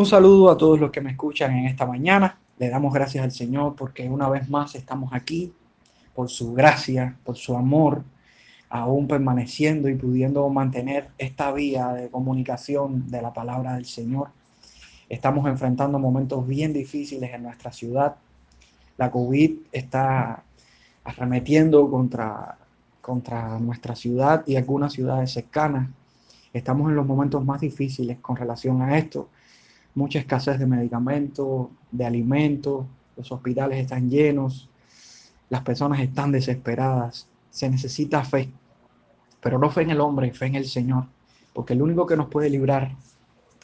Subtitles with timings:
[0.00, 2.38] Un saludo a todos los que me escuchan en esta mañana.
[2.56, 5.52] Le damos gracias al Señor porque una vez más estamos aquí
[6.14, 8.02] por su gracia, por su amor,
[8.70, 14.30] aún permaneciendo y pudiendo mantener esta vía de comunicación de la palabra del Señor.
[15.06, 18.16] Estamos enfrentando momentos bien difíciles en nuestra ciudad.
[18.96, 20.42] La COVID está
[21.04, 22.56] arremetiendo contra,
[23.02, 25.90] contra nuestra ciudad y algunas ciudades cercanas.
[26.54, 29.28] Estamos en los momentos más difíciles con relación a esto.
[30.00, 32.86] Mucha escasez de medicamentos, de alimentos,
[33.18, 34.70] los hospitales están llenos,
[35.50, 37.28] las personas están desesperadas.
[37.50, 38.48] Se necesita fe,
[39.42, 41.04] pero no fe en el hombre, fe en el Señor,
[41.52, 42.96] porque el único que nos puede librar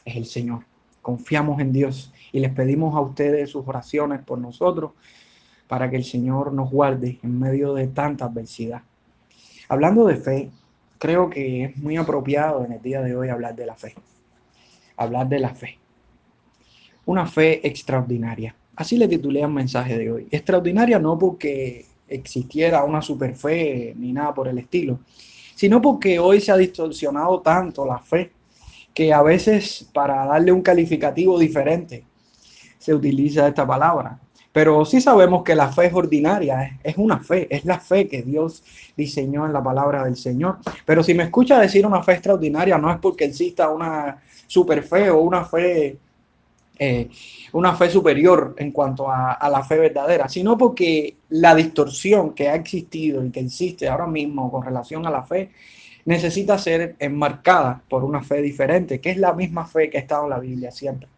[0.04, 0.64] es el Señor.
[1.00, 4.92] Confiamos en Dios y les pedimos a ustedes sus oraciones por nosotros
[5.66, 8.82] para que el Señor nos guarde en medio de tanta adversidad.
[9.70, 10.50] Hablando de fe,
[10.98, 13.94] creo que es muy apropiado en el día de hoy hablar de la fe.
[14.98, 15.78] Hablar de la fe.
[17.06, 18.55] Una fe extraordinaria.
[18.77, 20.28] Así le titulé al mensaje de hoy.
[20.30, 25.00] Extraordinaria no porque existiera una super fe ni nada por el estilo,
[25.55, 28.30] sino porque hoy se ha distorsionado tanto la fe
[28.92, 32.05] que a veces para darle un calificativo diferente
[32.78, 34.19] se utiliza esta palabra.
[34.52, 38.23] Pero sí sabemos que la fe es ordinaria, es una fe, es la fe que
[38.23, 38.64] Dios
[38.97, 40.61] diseñó en la palabra del Señor.
[40.86, 45.11] Pero si me escucha decir una fe extraordinaria, no es porque exista una super fe
[45.11, 45.98] o una fe,
[46.78, 47.08] eh,
[47.52, 52.48] una fe superior en cuanto a, a la fe verdadera, sino porque la distorsión que
[52.48, 55.50] ha existido y que existe ahora mismo con relación a la fe
[56.06, 60.24] necesita ser enmarcada por una fe diferente, que es la misma fe que ha estado
[60.24, 61.08] en la Biblia siempre.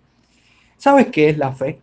[0.78, 1.80] ¿Sabes qué es la fe?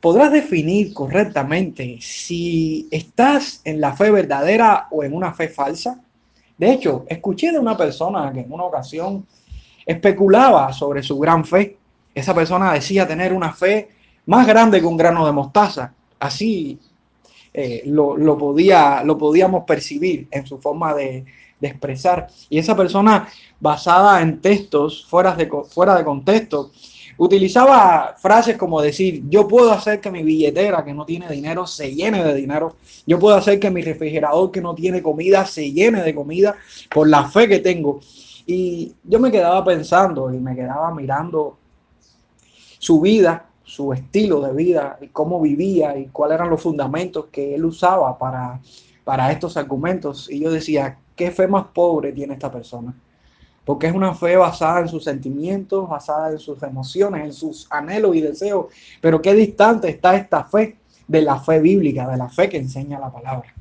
[0.00, 6.00] Podrás definir correctamente si estás en la fe verdadera o en una fe falsa.
[6.56, 9.26] De hecho, escuché de una persona que en una ocasión
[9.84, 11.76] especulaba sobre su gran fe.
[12.16, 13.90] Esa persona decía tener una fe
[14.24, 15.92] más grande que un grano de mostaza.
[16.18, 16.78] Así
[17.52, 21.26] eh, lo, podía, lo podíamos percibir en su forma de,
[21.60, 22.28] expresar.
[22.48, 23.28] Y esa persona,
[23.60, 26.70] basada en textos fuera de, fuera de contexto,
[27.18, 31.94] utilizaba frases como decir, yo puedo hacer que mi billetera que no tiene dinero se
[31.94, 32.76] llene de dinero,
[33.06, 36.56] yo puedo hacer que mi refrigerador que no tiene comida se llene de comida
[36.90, 38.00] por la fe que tengo.
[38.46, 41.58] Y yo me quedaba pensando y me quedaba mirando
[42.86, 47.56] su vida su estilo de vida y cómo vivía y cuáles eran los fundamentos que
[47.56, 48.60] él usaba para,
[49.02, 50.30] para estos argumentos.
[50.30, 52.94] Y yo decía, ¿qué fe más pobre tiene esta persona?
[53.64, 58.14] Porque es una fe basada en sus sentimientos, basada en sus emociones, en sus anhelos
[58.14, 58.66] y deseos.
[59.00, 60.76] Pero qué distante está esta fe
[61.08, 63.52] de la fe bíblica, de la fe que enseña la palabra.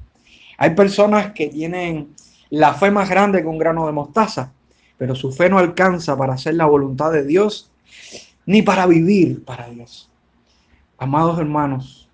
[0.60, 2.14] Hay personas que tienen
[2.52, 4.54] la fe más grande que un grano de mostaza,
[5.00, 7.72] pero su fe no alcanza para hacer la voluntad de Dios
[8.46, 10.10] ni para vivir para Dios.
[10.98, 12.10] Amados hermanos,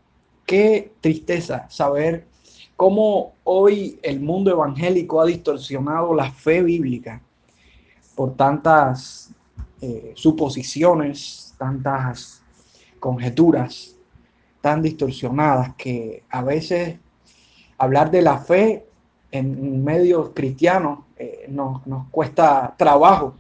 [0.46, 2.26] qué tristeza saber
[2.76, 7.22] cómo hoy el mundo evangélico ha distorsionado la fe bíblica
[8.16, 9.34] por tantas
[9.82, 12.42] eh, suposiciones, tantas
[13.00, 13.96] conjeturas
[14.62, 16.98] tan distorsionadas que a veces
[17.78, 18.86] hablar de la fe
[19.32, 23.36] en medios cristianos eh, nos, nos cuesta trabajo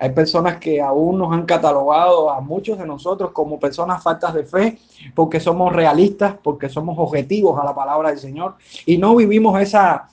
[0.00, 4.44] hay personas que aún nos han catalogado a muchos de nosotros como personas faltas de
[4.44, 4.78] fe,
[5.14, 8.54] porque somos realistas, porque somos objetivos a la palabra del Señor
[8.86, 10.08] y no vivimos esa,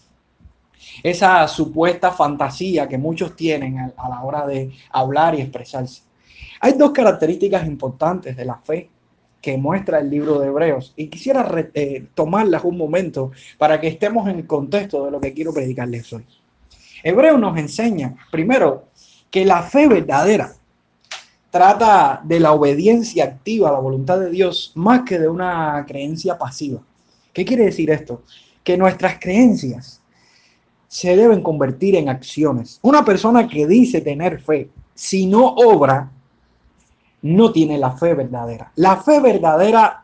[1.02, 6.02] esa supuesta fantasía que muchos tienen a, la hora de hablar y expresarse.
[6.60, 8.90] Hay dos características importantes de la fe
[9.42, 14.28] que muestra el libro de Hebreos y quisiera eh, tomarlas un momento para que estemos
[14.28, 16.26] en el contexto de lo que quiero predicarles hoy.
[17.04, 18.87] Hebreos nos enseña, primero,
[19.32, 20.54] que la fe verdadera
[21.50, 26.38] trata de la obediencia activa a la voluntad de Dios más que de una creencia
[26.38, 26.82] pasiva.
[27.34, 28.24] ¿Qué quiere decir esto?
[28.64, 30.02] Que nuestras creencias
[30.88, 32.80] se deben convertir en acciones.
[32.82, 36.12] Una persona que dice tener fe, si no obra,
[37.22, 38.72] no tiene la fe verdadera.
[38.76, 40.04] La fe verdadera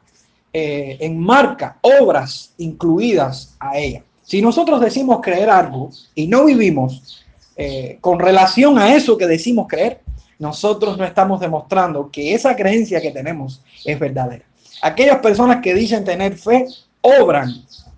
[0.52, 4.04] eh, enmarca obras incluidas a ella.
[4.22, 7.23] Si nosotros decimos creer algo y no vivimos,
[7.56, 10.02] eh, con relación a eso que decimos creer,
[10.40, 14.46] nosotros no estamos demostrando que esa creencia que tenemos es verdadera.
[14.82, 16.66] Aquellas personas que dicen tener fe,
[17.02, 17.50] obran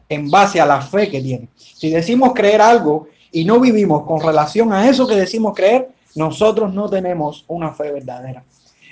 [0.09, 1.49] en base a la fe que tienen.
[1.55, 6.73] Si decimos creer algo y no vivimos con relación a eso que decimos creer, nosotros
[6.73, 8.43] no tenemos una fe verdadera.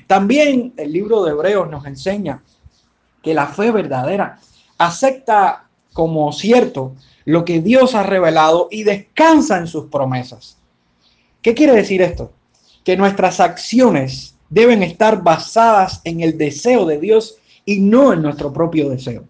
[0.07, 2.44] También el libro de Hebreos nos enseña
[3.21, 4.39] que la fe verdadera
[4.77, 6.94] acepta como cierto
[7.25, 10.57] lo que Dios ha revelado y descansa en sus promesas.
[11.41, 12.31] ¿Qué quiere decir esto?
[12.83, 18.51] Que nuestras acciones deben estar basadas en el deseo de Dios y no en nuestro
[18.51, 19.25] propio deseo.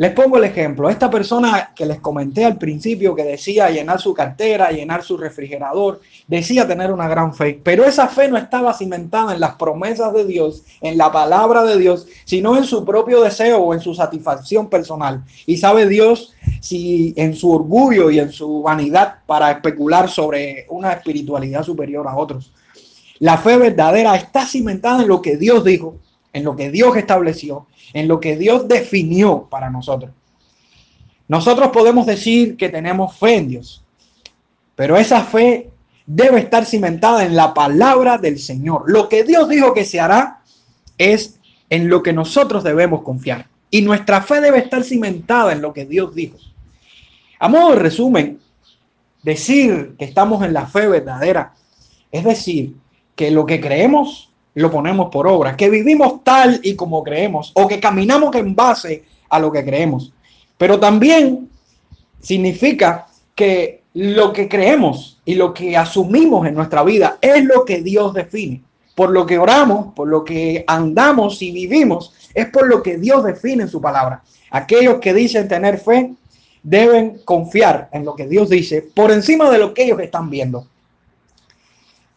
[0.00, 0.88] Les pongo el ejemplo.
[0.88, 6.00] Esta persona que les comenté al principio que decía llenar su cartera, llenar su refrigerador,
[6.26, 10.24] decía tener una gran fe, pero esa fe no estaba cimentada en las promesas de
[10.24, 14.70] Dios, en la palabra de Dios, sino en su propio deseo o en su satisfacción
[14.70, 15.22] personal.
[15.44, 20.92] Y sabe Dios si en su orgullo y en su vanidad para especular sobre una
[20.92, 22.52] espiritualidad superior a otros.
[23.18, 25.96] La fe verdadera está cimentada en lo que Dios dijo,
[26.32, 30.12] en lo que Dios estableció en lo que Dios definió para nosotros.
[31.28, 33.84] Nosotros podemos decir que tenemos fe en Dios,
[34.74, 35.70] pero esa fe
[36.06, 38.84] debe estar cimentada en la palabra del Señor.
[38.86, 40.40] Lo que Dios dijo que se hará
[40.98, 43.46] es en lo que nosotros debemos confiar.
[43.70, 46.36] Y nuestra fe debe estar cimentada en lo que Dios dijo.
[47.40, 48.38] A modo de resumen,
[49.22, 51.54] decir que estamos en la fe verdadera
[52.12, 52.74] es decir
[53.16, 57.66] que lo que creemos lo ponemos por obra, que vivimos tal y como creemos o
[57.66, 60.12] que caminamos en base a lo que creemos.
[60.58, 61.48] Pero también
[62.20, 67.80] significa que lo que creemos y lo que asumimos en nuestra vida es lo que
[67.80, 68.60] Dios define.
[68.94, 73.24] Por lo que oramos, por lo que andamos y vivimos, es por lo que Dios
[73.24, 74.22] define en su palabra.
[74.50, 76.12] Aquellos que dicen tener fe
[76.62, 80.66] deben confiar en lo que Dios dice por encima de lo que ellos están viendo.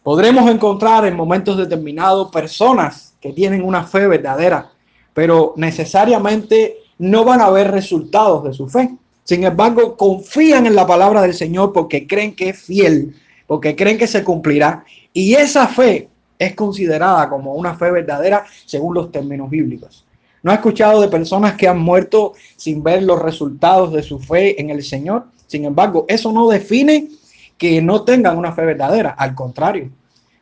[0.02, 4.70] Podremos encontrar en momentos determinados personas que tienen una fe verdadera,
[5.14, 8.90] pero necesariamente no van a ver resultados de su fe.
[9.24, 13.14] Sin embargo, confían en la palabra del Señor porque creen que es fiel,
[13.46, 14.84] porque creen que se cumplirá.
[15.14, 20.03] Y esa fe es considerada como una fe verdadera según los términos bíblicos.
[20.44, 24.60] ¿No ha escuchado de personas que han muerto sin ver los resultados de su fe
[24.60, 25.24] en el Señor?
[25.46, 27.08] Sin embargo, eso no define
[27.56, 29.88] que no tengan una fe verdadera, al contrario,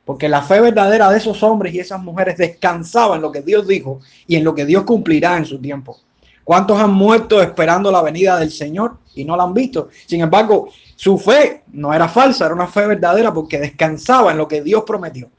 [0.05, 3.69] porque la fe verdadera de esos hombres y esas mujeres descansaba en lo que Dios
[3.69, 6.01] dijo y en lo que Dios cumplirá en su tiempo.
[6.43, 9.89] ¿Cuántos han muerto esperando la venida del Señor y no la han visto?
[10.07, 14.49] Sin embargo, su fe no era falsa, era una fe verdadera porque descansaba en lo
[14.49, 15.31] que Dios prometió.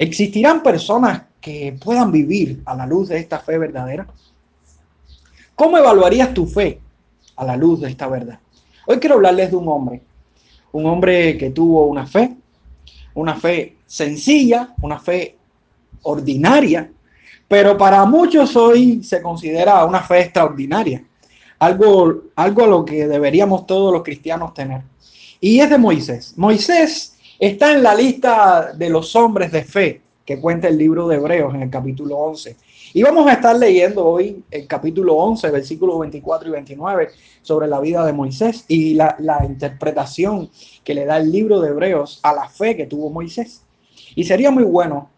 [0.00, 4.06] ¿Existirán personas que puedan vivir a la luz de esta fe verdadera?
[5.54, 6.80] ¿Cómo evaluarías tu fe
[7.36, 8.40] a la luz de esta verdad?
[8.86, 10.02] Hoy quiero hablarles de un hombre
[10.72, 12.36] un hombre que tuvo una fe,
[13.14, 15.36] una fe sencilla, una fe
[16.02, 16.90] ordinaria,
[17.48, 21.04] pero para muchos hoy se considera una fe extraordinaria,
[21.58, 24.82] algo, algo a lo que deberíamos todos los cristianos tener.
[25.40, 26.34] Y es de Moisés.
[26.36, 31.16] Moisés está en la lista de los hombres de fe que cuenta el libro de
[31.16, 32.56] Hebreos en el capítulo 11.
[32.92, 37.08] Y vamos a estar leyendo hoy el capítulo 11, versículos 24 y 29
[37.40, 40.50] sobre la vida de Moisés y la, la, interpretación
[40.84, 43.62] que le da el libro de Hebreos a la fe que tuvo Moisés.
[44.14, 45.08] Y sería muy bueno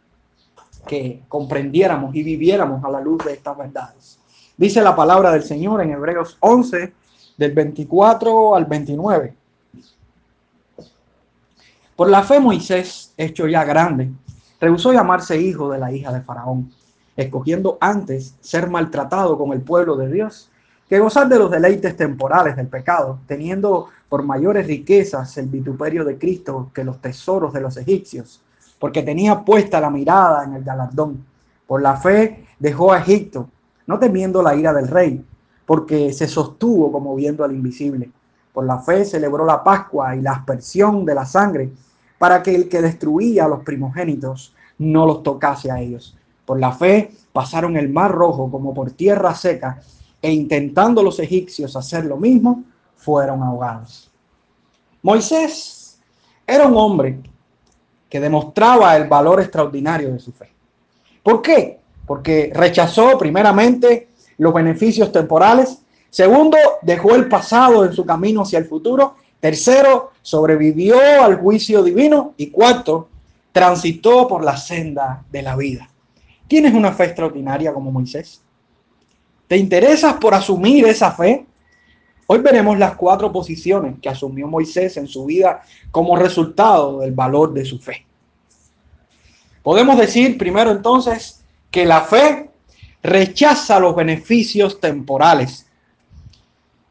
[0.87, 4.19] que comprendiéramos y viviéramos a la luz de estas verdades.
[4.57, 6.93] Dice la palabra del Señor en Hebreos 11,
[7.37, 9.42] del 24 al 29.
[12.02, 14.10] Por la fe Moisés, hecho ya grande,
[14.60, 16.69] rehusó llamarse hijo de la hija de Faraón
[17.16, 20.50] escogiendo antes ser maltratado con el pueblo de Dios
[20.88, 26.19] que gozar de los deleites temporales del pecado, teniendo por mayores riquezas el vituperio de
[26.19, 28.43] Cristo que los tesoros de los egipcios,
[28.81, 31.25] porque tenía puesta la mirada en el galardón.
[31.68, 33.49] Por la fe dejó a Egipto,
[33.87, 35.25] no temiendo la ira del rey,
[35.64, 38.11] porque se sostuvo como viendo al invisible.
[38.52, 41.71] Por la fe celebró la Pascua y la aspersión de la sangre,
[42.23, 46.71] para que el que destruía a los primogénitos no los tocase a ellos por la
[46.71, 49.81] fe pasaron el mar rojo como por tierra seca
[50.21, 52.62] e intentando los egipcios hacer lo mismo,
[52.95, 54.09] fueron ahogados.
[55.02, 55.99] Moisés
[56.47, 57.19] era un hombre
[58.09, 60.52] que demostraba el valor extraordinario de su fe.
[61.25, 61.81] ¿Por qué?
[62.07, 68.67] Porque rechazó primeramente los beneficios temporales, segundo, dejó el pasado en su camino hacia el
[68.67, 73.08] futuro, tercero, sobrevivió al juicio divino y cuarto,
[73.50, 75.90] transitó por la senda de la vida.
[76.46, 78.40] ¿Tienes una fe extraordinaria como Moisés?
[79.49, 81.44] ¿Te interesas por asumir esa fe?
[82.28, 87.52] Hoy veremos las cuatro posiciones que asumió Moisés en su vida como resultado del valor
[87.52, 88.06] de su fe.
[89.64, 92.49] Podemos decir primero entonces que la fe
[93.02, 95.66] rechaza los beneficios temporales.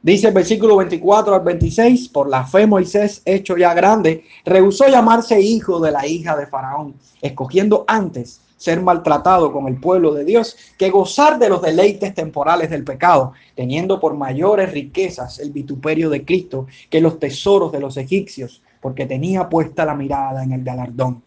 [0.04, 5.40] Dice el versículo 24 al 26, por la fe Moisés, hecho ya grande, rehusó llamarse
[5.40, 10.56] hijo de la hija de Faraón, escogiendo antes ser maltratado con el pueblo de Dios
[10.78, 16.26] que gozar de los deleites temporales del pecado, teniendo por mayores riquezas el vituperio de
[16.26, 21.24] Cristo que los tesoros de los egipcios, porque tenía puesta la mirada en el galardón.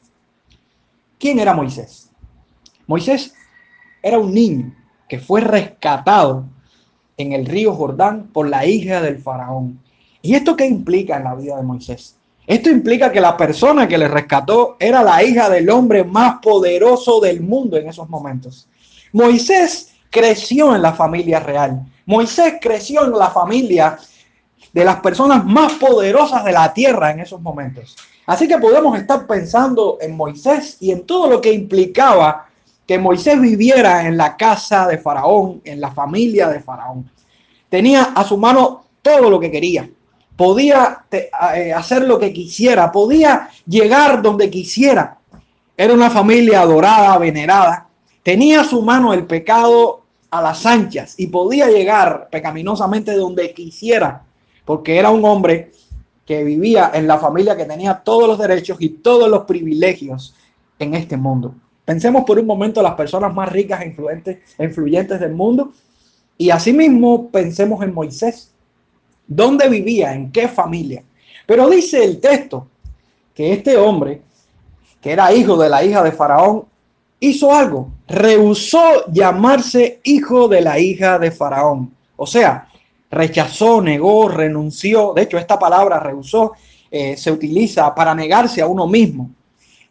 [1.18, 2.10] ¿Quién era Moisés?
[2.88, 3.34] Moisés
[4.02, 4.74] era un niño
[5.08, 6.44] que fue rescatado
[7.16, 9.80] en el río Jordán por la hija del faraón.
[10.22, 12.16] ¿Y esto qué implica en la vida de Moisés?
[12.46, 17.20] Esto implica que la persona que le rescató era la hija del hombre más poderoso
[17.20, 18.68] del mundo en esos momentos.
[19.12, 21.84] Moisés creció en la familia real.
[22.06, 23.98] Moisés creció en la familia
[24.72, 27.96] de las personas más poderosas de la tierra en esos momentos.
[28.26, 32.48] Así que podemos estar pensando en Moisés y en todo lo que implicaba
[32.86, 37.10] que Moisés viviera en la casa de Faraón, en la familia de Faraón.
[37.68, 39.88] Tenía a su mano todo lo que quería.
[40.36, 45.18] Podía eh, hacer lo que quisiera, podía llegar donde quisiera.
[45.76, 47.88] Era una familia adorada, venerada.
[48.22, 54.22] Tenía a su mano el pecado a las anchas y podía llegar pecaminosamente donde quisiera,
[54.64, 55.72] porque era un hombre
[56.26, 60.34] que vivía en la familia que tenía todos los derechos y todos los privilegios
[60.78, 61.54] en este mundo.
[61.84, 65.72] Pensemos por un momento las personas más ricas e influyentes del mundo
[66.38, 68.52] y asimismo pensemos en Moisés.
[69.26, 70.14] ¿Dónde vivía?
[70.14, 71.02] ¿En qué familia?
[71.46, 72.68] Pero dice el texto
[73.34, 74.22] que este hombre,
[75.00, 76.64] que era hijo de la hija de Faraón,
[77.20, 77.90] hizo algo.
[78.06, 81.94] Rehusó llamarse hijo de la hija de Faraón.
[82.16, 82.68] O sea,
[83.10, 85.12] rechazó, negó, renunció.
[85.14, 86.52] De hecho, esta palabra rehusó
[86.90, 89.30] eh, se utiliza para negarse a uno mismo.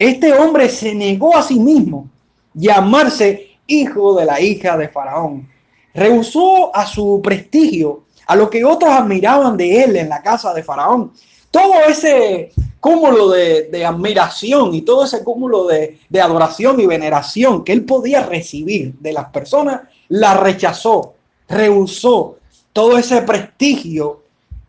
[0.03, 2.09] Este hombre se negó a sí mismo
[2.53, 5.47] llamarse hijo de la hija de Faraón.
[5.93, 10.61] Rehusó a su prestigio, a lo que otros admiraban de él en la casa de
[10.61, 11.13] Faraón.
[11.49, 17.85] Todo ese cúmulo de, admiración y todo ese cúmulo de, adoración y veneración que él
[17.85, 21.13] podía recibir de las personas, la rechazó,
[21.47, 22.39] rehusó
[22.73, 24.22] todo ese prestigio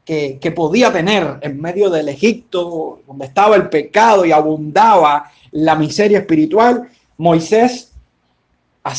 [0.05, 6.19] que, podía tener en medio del Egipto, donde estaba el pecado y abundaba la miseria
[6.19, 7.93] espiritual, Moisés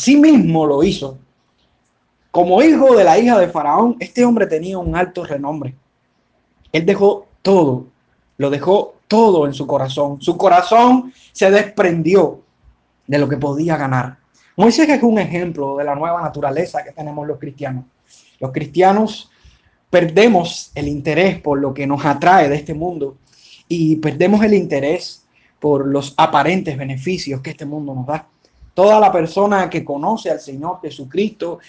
[0.07, 1.17] mismo lo hizo.
[2.31, 5.75] Como hijo de la hija de Faraón, este hombre tenía un alto renombre.
[6.71, 7.85] Él dejó todo,
[8.37, 10.21] lo dejó todo en su corazón.
[10.21, 12.41] Su corazón se desprendió
[13.07, 14.17] de lo que podía ganar.
[14.57, 17.85] Moisés es un ejemplo de la nueva naturaleza que tenemos los cristianos.
[18.39, 19.29] Los cristianos
[19.89, 23.17] perdemos el interés por lo que nos atrae de este mundo
[23.67, 25.25] y perdemos el interés
[25.59, 28.27] por los aparentes beneficios que este mundo nos da.
[28.73, 31.59] Toda la persona que conoce al Señor Jesucristo,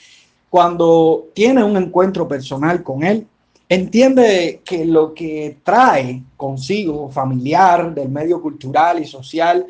[0.50, 3.26] cuando tiene un encuentro personal con Él,
[3.68, 9.66] entiende que lo que trae consigo familiar, del medio cultural y social,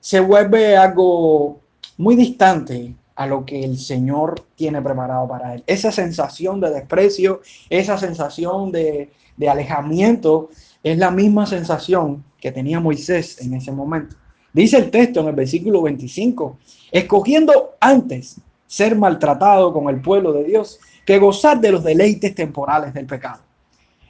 [0.00, 1.60] se vuelve algo
[1.98, 5.62] muy distante a lo que el Señor tiene preparado para él.
[5.66, 9.10] Esa sensación de desprecio, esa sensación de,
[9.46, 10.48] alejamiento,
[10.82, 14.16] es la misma sensación que tenía Moisés en ese momento.
[14.54, 16.56] Dice el texto en el versículo 25,
[16.90, 22.94] escogiendo antes ser maltratado con el pueblo de Dios que gozar de los deleites temporales
[22.94, 23.42] del pecado.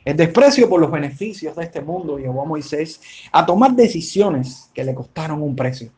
[0.05, 3.01] El desprecio por los beneficios de este mundo llevó a Moisés
[3.33, 5.91] a tomar decisiones que le costaron un precio.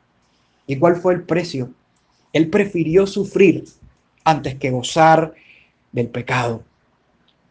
[0.67, 1.75] ¿Y cuál fue el precio
[2.33, 3.65] él prefirió sufrir
[4.25, 5.35] antes que gozar
[5.91, 6.63] del pecado.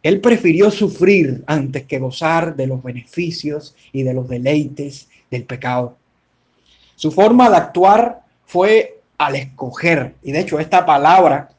[0.02, 5.96] Él prefirió sufrir antes que gozar de los beneficios y de los deleites del pecado.
[6.96, 10.14] Su forma de actuar fue al escoger.
[10.22, 11.50] Y de hecho esta palabra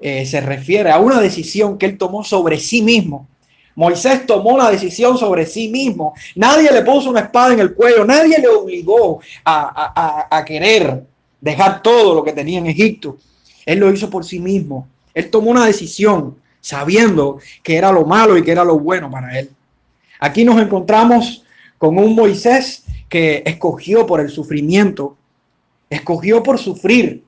[0.00, 3.26] eh, se refiere a una decisión que él tomó sobre sí mismo.
[3.74, 6.14] Moisés tomó la decisión sobre sí mismo.
[6.36, 8.04] Nadie le puso una espada en el cuello.
[8.04, 11.02] Nadie le obligó a, a querer
[11.44, 13.18] dejar todo lo que tenía en Egipto.
[13.66, 14.88] Él lo hizo por sí mismo.
[15.12, 19.38] Él tomó una decisión sabiendo que era lo malo y que era lo bueno para
[19.38, 19.50] él.
[20.18, 21.44] Aquí nos encontramos
[21.76, 25.18] con un Moisés que escogió por el sufrimiento,
[25.90, 27.22] escogió por sufrir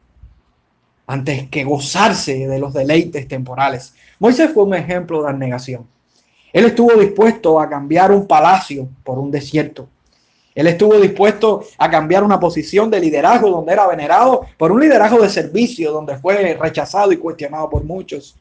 [1.07, 3.93] antes que gozarse de los deleites temporales.
[4.19, 5.87] Moisés fue un ejemplo de abnegación.
[6.55, 9.89] Él estuvo dispuesto a cambiar un palacio por un desierto.
[10.57, 15.23] Él estuvo dispuesto a cambiar una posición de liderazgo donde era venerado por un liderazgo
[15.23, 18.37] de servicio donde fue rechazado y cuestionado por muchos.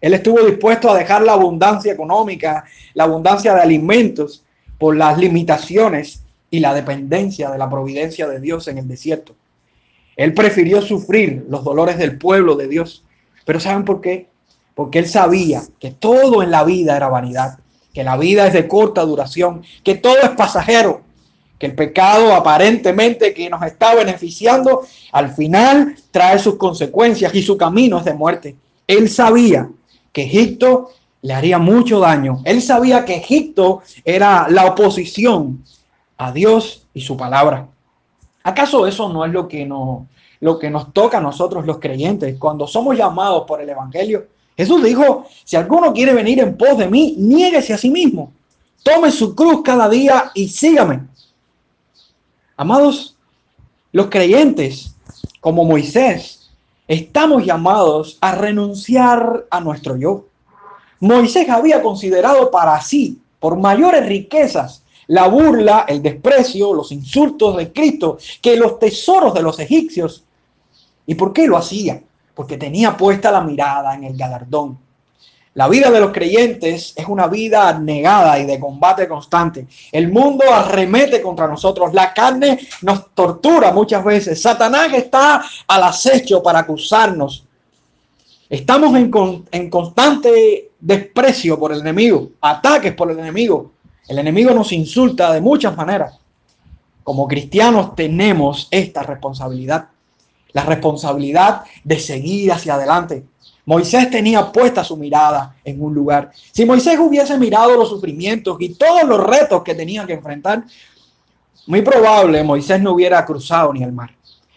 [0.00, 2.64] Él estuvo dispuesto a dejar la abundancia económica,
[2.94, 4.42] la abundancia de alimentos
[4.78, 9.36] por las limitaciones y la dependencia de la providencia de Dios en el desierto.
[10.16, 13.04] Él prefirió sufrir los dolores del pueblo de Dios.
[13.44, 14.28] Pero ¿saben por qué?
[14.74, 17.58] Porque él sabía que todo en la vida era vanidad,
[17.92, 21.02] que la vida es de corta duración, que todo es pasajero,
[21.60, 24.80] que el pecado aparentemente que nos está beneficiando,
[25.12, 28.56] al final trae sus consecuencias y su camino es de muerte.
[28.86, 29.68] Él sabía
[30.10, 32.40] que Egipto le haría mucho daño.
[32.46, 35.62] Él sabía que Egipto era la oposición
[36.16, 37.68] a Dios y su palabra.
[38.42, 40.04] ¿Acaso eso no es lo que, nos,
[40.40, 44.28] lo que nos toca a nosotros los creyentes cuando somos llamados por el Evangelio?
[44.56, 48.32] Jesús dijo, si alguno quiere venir en pos de mí, niéguese a sí mismo,
[48.82, 51.10] tome su cruz cada día y sígame.
[52.60, 53.16] Amados,
[53.90, 54.94] los creyentes,
[55.40, 56.50] como Moisés,
[56.86, 60.26] estamos llamados a renunciar a nuestro yo.
[61.00, 67.72] Moisés había considerado para sí, por mayores riquezas, la burla, el desprecio, los insultos de
[67.72, 70.22] Cristo, que los tesoros de los egipcios.
[71.06, 72.02] ¿Y por qué lo hacía?
[72.34, 74.78] Porque tenía puesta la mirada en el galardón.
[75.54, 79.66] La vida de los creyentes es una vida negada y de combate constante.
[79.90, 81.92] El mundo arremete contra nosotros.
[81.92, 84.40] La carne nos tortura muchas veces.
[84.40, 87.44] Satanás está al acecho para acusarnos.
[88.48, 89.10] Estamos en,
[89.50, 93.72] en constante desprecio por el enemigo, ataques por el enemigo.
[94.08, 96.18] El enemigo nos insulta de muchas maneras.
[97.02, 99.88] Como cristianos tenemos esta responsabilidad,
[100.52, 103.24] la responsabilidad de seguir hacia adelante.
[103.66, 106.30] Moisés tenía puesta su mirada en un lugar.
[106.52, 110.64] Si Moisés hubiese mirado los sufrimientos y todos los retos que tenía que enfrentar,
[111.66, 114.10] muy probable Moisés no hubiera cruzado ni el mar.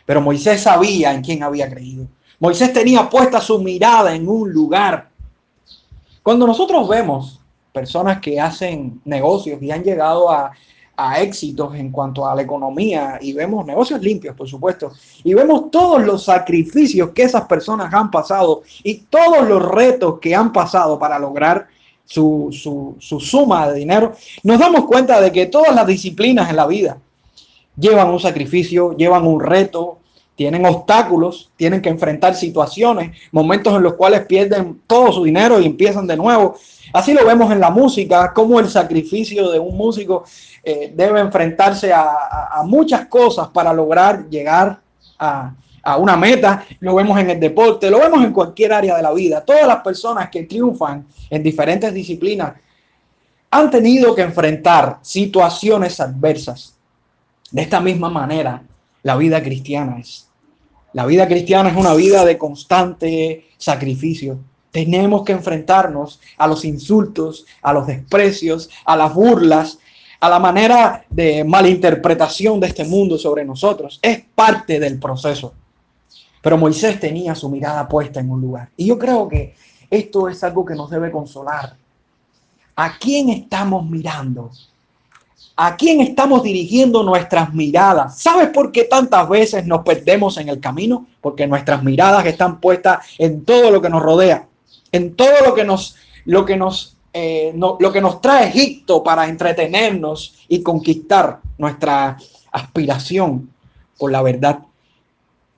[0.05, 2.07] Pero Moisés sabía en quién había creído.
[2.39, 5.09] Moisés tenía puesta su mirada en un lugar.
[6.21, 7.39] Cuando nosotros vemos
[7.71, 10.51] personas que hacen negocios y han llegado a,
[11.17, 14.91] éxitos en cuanto a la economía y vemos negocios limpios, por supuesto,
[15.23, 20.35] y vemos todos los sacrificios que esas personas han pasado y todos los retos que
[20.35, 21.67] han pasado para lograr
[22.05, 22.49] su,
[22.99, 26.97] su suma de dinero, nos damos cuenta de que todas las disciplinas en la vida
[27.75, 29.99] llevan un sacrificio, llevan un reto,
[30.35, 35.65] tienen obstáculos, tienen que enfrentar situaciones, momentos en los cuales pierden todo su dinero y
[35.65, 36.55] empiezan de nuevo.
[36.91, 40.23] Así lo vemos en la música, como el sacrificio de un músico
[40.63, 44.79] eh, debe enfrentarse a, muchas cosas para lograr llegar
[45.19, 46.65] a, a una meta.
[46.79, 49.41] Lo vemos en el deporte, lo vemos en cualquier área de la vida.
[49.41, 52.53] Todas las personas que triunfan en diferentes disciplinas
[53.51, 56.75] han tenido que enfrentar situaciones adversas.
[57.51, 58.63] De esta misma manera,
[59.03, 60.27] la vida cristiana es.
[60.93, 64.39] La vida cristiana es una vida de constante sacrificio.
[64.71, 69.79] Tenemos que enfrentarnos a los insultos, a los desprecios, a las burlas,
[70.19, 73.99] a la manera de malinterpretación de este mundo sobre nosotros.
[74.01, 75.53] Es parte del proceso.
[76.41, 78.69] Pero Moisés tenía su mirada puesta en un lugar.
[78.77, 79.55] Y yo creo que
[79.89, 81.75] esto es algo que nos debe consolar.
[82.75, 84.51] ¿A quién estamos mirando?
[85.55, 88.19] ¿A quién estamos dirigiendo nuestras miradas?
[88.19, 91.05] ¿Sabes por qué tantas veces nos perdemos en el camino?
[91.21, 94.47] Porque nuestras miradas están puestas en todo lo que nos rodea,
[94.91, 99.27] en todo lo que nos, lo que nos, eh, lo que nos trae Egipto para
[99.27, 102.17] entretenernos y conquistar nuestra
[102.51, 103.51] aspiración
[103.97, 104.59] por la verdad.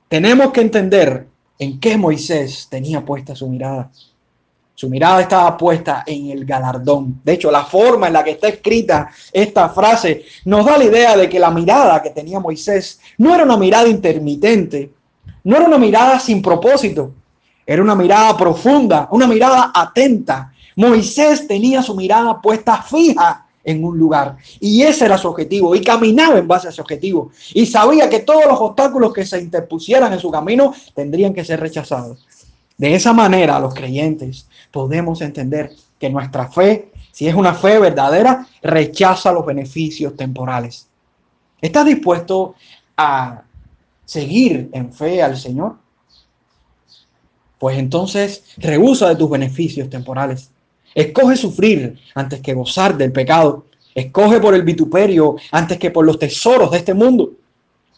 [0.10, 3.92] Tenemos que entender en qué Moisés tenía puesta su mirada.
[4.78, 7.22] Su mirada estaba puesta en el galardón.
[7.24, 11.16] De hecho, la forma en la que está escrita esta frase nos da la idea
[11.16, 14.92] de que la mirada que tenía Moisés no era una mirada intermitente,
[15.46, 17.14] no era una mirada sin propósito,
[17.66, 20.52] era una mirada profunda, una mirada atenta.
[20.76, 25.82] Moisés tenía su mirada puesta fija en un lugar y ese era su objetivo y
[25.82, 30.12] caminaba en base a ese objetivo y sabía que todos los obstáculos que se interpusieran
[30.12, 32.26] en su camino tendrían que ser rechazados.
[32.78, 38.46] De esa manera, los creyentes podemos entender que nuestra fe, si es una fe verdadera,
[38.62, 40.88] rechaza los beneficios temporales.
[41.62, 42.56] ¿Estás dispuesto
[42.98, 43.44] a
[44.04, 45.78] seguir en fe al Señor?
[47.58, 50.52] Pues entonces rehúsa de tus beneficios temporales.
[50.94, 53.66] Escoge sufrir antes que gozar del pecado.
[53.94, 57.32] Escoge por el vituperio antes que por los tesoros de este mundo.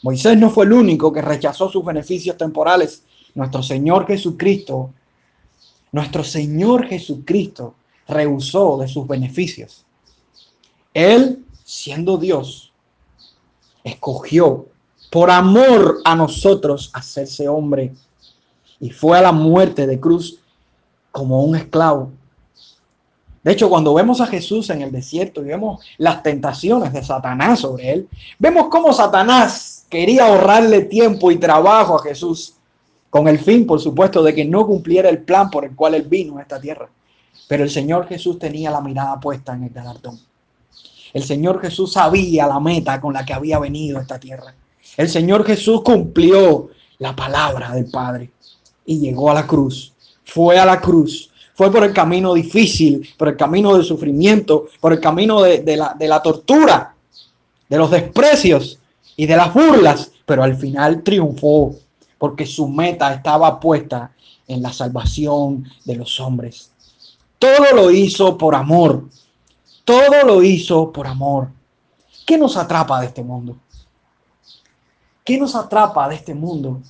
[0.03, 3.03] Moisés no fue el único que rechazó sus beneficios temporales.
[3.37, 4.91] Nuestro Señor Jesucristo
[5.91, 7.75] nuestro Señor Jesucristo
[8.07, 9.85] rehusó de sus beneficios.
[10.93, 12.71] Él, siendo Dios,
[13.83, 14.65] escogió
[15.11, 17.93] por amor a nosotros hacerse hombre
[18.79, 20.39] y fue a la muerte de cruz
[21.11, 22.11] como un esclavo.
[23.43, 27.61] De hecho, cuando vemos a Jesús en el desierto y vemos las tentaciones de Satanás
[27.61, 32.56] sobre él, vemos cómo Satanás quería ahorrarle tiempo y trabajo a Jesús
[33.09, 36.03] con el fin, por supuesto, de que no cumpliera el plan por el cual él
[36.03, 36.89] vino a esta tierra.
[37.47, 40.19] Pero el Señor Jesús tenía la mirada puesta en el galardón.
[41.13, 44.53] El Señor Jesús sabía la meta con la que había venido a esta tierra.
[44.97, 48.31] El Señor Jesús cumplió la palabra del Padre
[48.85, 49.93] y llegó a la cruz.
[50.25, 51.31] Fue a la cruz.
[51.53, 55.95] Fue por el camino difícil, por el camino del sufrimiento, por el camino de, la,
[55.97, 56.93] de la tortura,
[57.67, 58.79] de los desprecios
[59.15, 61.75] y de las burlas, pero al final triunfó
[62.17, 64.11] porque su meta estaba puesta
[64.47, 66.71] en la salvación de los hombres.
[67.39, 69.05] Todo lo hizo por amor.
[69.83, 71.49] Todo lo hizo por amor.
[72.25, 73.57] ¿Qué nos atrapa de este mundo?
[75.23, 76.81] ¿Qué nos atrapa de este mundo?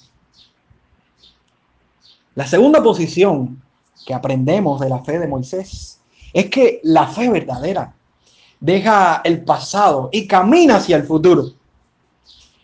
[2.36, 3.62] La segunda posición
[4.06, 6.00] que aprendemos de la fe de Moisés
[6.34, 7.94] es que la fe verdadera
[8.60, 11.52] deja el pasado y camina hacia el futuro.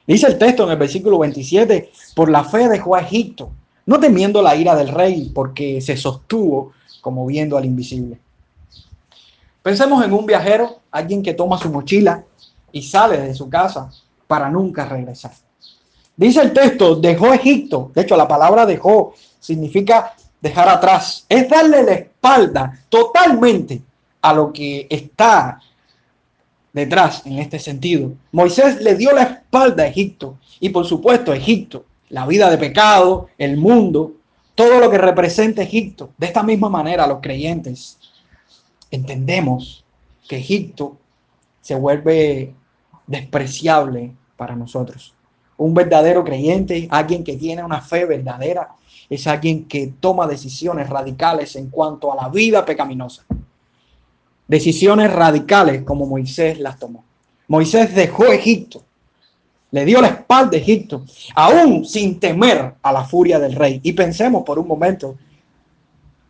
[0.06, 3.52] Dice el texto en el versículo 27, por la fe dejó a Egipto,
[3.86, 8.20] no temiendo la ira del rey, porque se sostuvo como viendo al invisible.
[9.62, 12.24] Pensemos en un viajero, alguien que toma su mochila
[12.72, 13.90] y sale de su casa
[14.28, 15.32] para nunca regresar.
[16.16, 17.92] Dice el texto, dejó Egipto.
[17.96, 21.26] De hecho, la palabra dejó significa dejar atrás.
[21.30, 23.82] Es darle la espalda totalmente
[24.22, 25.60] a lo que está
[26.74, 28.12] detrás en este sentido.
[28.32, 33.30] Moisés le dio la espalda a Egipto y por supuesto Egipto, la vida de pecado,
[33.38, 34.14] el mundo,
[34.56, 36.10] todo lo que representa Egipto.
[36.18, 38.00] De esta misma manera los creyentes
[38.92, 39.86] entendemos
[40.28, 40.98] que Egipto
[41.62, 42.54] se vuelve
[43.08, 45.14] despreciable para nosotros.
[45.58, 48.70] Un verdadero creyente, alguien que tiene una fe verdadera,
[49.10, 53.24] es alguien que toma decisiones radicales en cuanto a la vida pecaminosa
[54.48, 57.04] decisiones radicales como Moisés las tomó.
[57.48, 58.84] Moisés dejó Egipto,
[59.72, 61.04] le dio la espalda a Egipto,
[61.36, 63.80] aún sin temer a la furia del rey.
[63.84, 65.16] Y pensemos por un momento,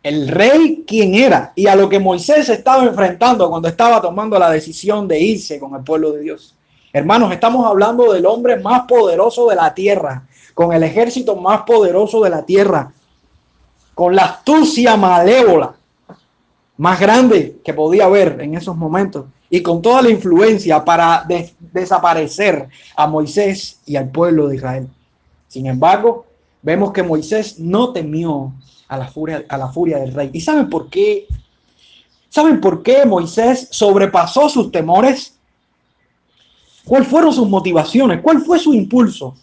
[0.02, 4.50] el rey quién era y a lo que Moisés estaba enfrentando cuando estaba tomando la
[4.50, 6.54] decisión de irse con el pueblo de Dios.
[6.92, 12.22] Hermanos, estamos hablando del hombre más poderoso de la tierra, con el ejército más poderoso
[12.22, 12.92] de la tierra,
[13.94, 15.74] con la astucia malévola
[16.76, 21.26] más grande que podía haber en esos momentos y con toda la influencia para
[21.72, 24.88] desaparecer a Moisés y al pueblo de Israel.
[25.46, 26.26] Sin embargo,
[26.62, 28.52] vemos que Moisés no temió
[28.88, 30.30] a la furia, a la furia del rey.
[30.32, 31.26] ¿Y saben por qué?
[32.28, 35.38] ¿Saben por qué Moisés sobrepasó sus temores?
[36.84, 38.20] ¿Cuáles fueron sus motivaciones?
[38.20, 39.36] ¿Cuál fue su impulso?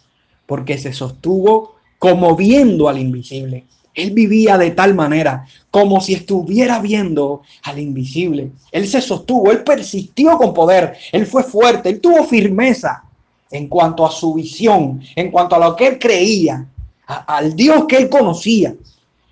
[0.45, 3.65] Porque se sostuvo como viendo al invisible.
[3.93, 8.51] Él vivía de tal manera, como si estuviera viendo al invisible.
[8.71, 13.03] Él se sostuvo, él persistió con poder, él fue fuerte, él tuvo firmeza
[13.49, 16.65] en cuanto a su visión, en cuanto a lo que él creía,
[17.05, 18.73] al Dios que él conocía,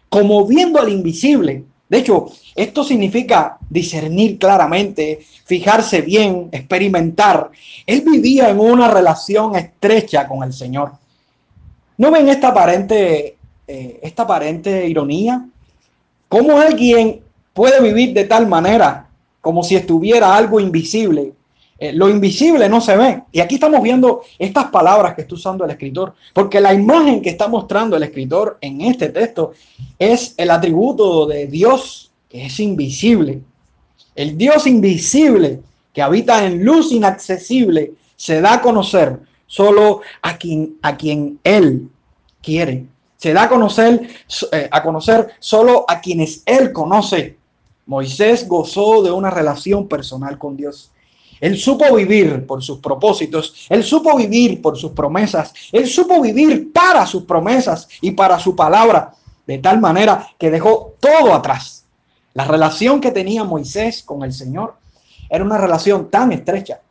[0.10, 1.63] como viendo al invisible.
[1.88, 7.50] De hecho, esto significa discernir claramente, fijarse bien, experimentar.
[7.86, 10.91] Él vivía en una relación estrecha con el Señor.
[11.98, 13.38] ¿No ven esta aparente
[13.71, 15.45] eh, esta aparente ironía.
[16.27, 17.21] ¿Cómo alguien
[17.53, 19.08] puede vivir de tal manera
[19.41, 21.34] como si estuviera algo invisible?
[21.77, 23.21] Eh, lo invisible no se ve.
[23.32, 27.29] Y aquí estamos viendo estas palabras que está usando el escritor, porque la imagen que
[27.29, 29.53] está mostrando el escritor en este texto
[29.99, 33.39] es el atributo de Dios que es invisible.
[34.15, 35.60] El Dios invisible
[35.93, 41.88] que habita en luz inaccesible se da a conocer solo a quien, a quien Él
[42.41, 42.88] quiere
[43.19, 44.10] se da a conocer,
[44.53, 47.38] eh, a conocer solo a quienes él conoce.
[47.86, 50.91] Moisés gozó de una relación personal con Dios.
[51.41, 56.71] Él supo vivir por sus propósitos, él supo vivir por sus promesas, él supo vivir
[56.71, 59.13] para sus promesas y para su palabra,
[59.45, 61.86] de tal manera que dejó todo atrás.
[62.34, 64.75] La relación que tenía Moisés con el Señor
[65.29, 66.82] era una relación tan estrecha,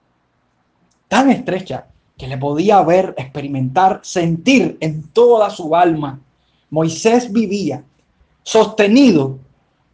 [1.08, 1.86] tan estrecha,
[2.18, 6.20] que le podía ver, experimentar, sentir en toda su alma.
[6.68, 7.84] Moisés vivía
[8.42, 9.38] sostenido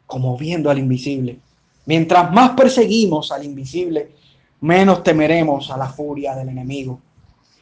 [0.06, 1.38] como viendo al invisible.
[1.86, 4.12] Mientras más perseguimos al invisible,
[4.62, 6.98] menos temeremos a la furia del enemigo.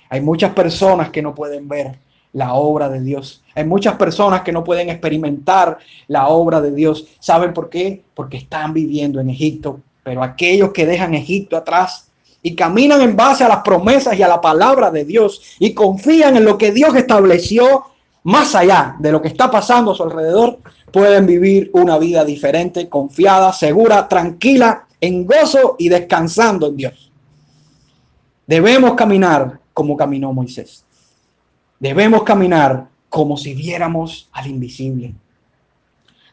[0.09, 1.99] Hay muchas personas que no pueden ver
[2.33, 3.43] la obra de Dios.
[3.55, 7.07] Hay muchas personas que no pueden experimentar la obra de Dios.
[7.19, 8.03] ¿Saben por qué?
[8.15, 9.81] Porque están viviendo en Egipto.
[10.05, 12.12] Pero aquellos que dejan Egipto atrás
[12.43, 16.37] y caminan en base a las promesas y a la palabra de Dios y confían
[16.37, 17.85] en lo que Dios estableció
[18.25, 20.59] más allá de lo que está pasando a su alrededor,
[20.93, 27.13] pueden vivir una vida diferente, confiada, segura, tranquila, en gozo y descansando en Dios.
[28.47, 30.85] Debemos caminar como caminó Moisés.
[31.81, 35.15] Debemos caminar como si viéramos al invisible.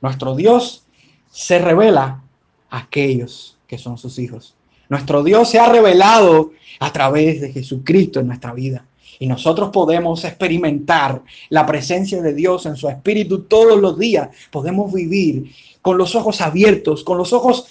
[0.02, 0.86] Nuestro Dios
[1.32, 2.22] se revela
[2.70, 4.56] a aquellos que son sus hijos.
[4.90, 8.86] Nuestro Dios se ha revelado a través de Jesucristo en nuestra vida.
[9.20, 14.30] Y nosotros podemos experimentar la presencia de Dios en su espíritu todos los días.
[14.50, 17.68] Podemos vivir con los ojos abiertos, con los ojos